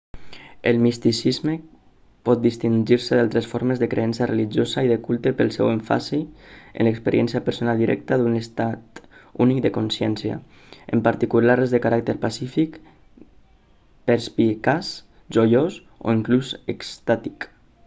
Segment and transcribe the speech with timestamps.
[0.69, 1.53] el misticisme
[2.29, 7.41] pot distingir-se d'altres formes de creença religiosa i de culte pel seu èmfasi en l'experiència
[7.49, 9.01] personal directa d'un estat
[9.45, 10.37] únic de consciència
[10.97, 12.79] en particular les de caràcter pacífic
[14.13, 14.89] perspicaç
[15.37, 15.77] joiós
[16.07, 17.47] o inclús extàtic